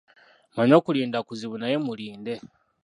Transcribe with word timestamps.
Mmanyi 0.51 0.73
okulinda 0.79 1.19
kuzibu 1.27 1.55
naye 1.59 1.77
mulinde. 1.85 2.33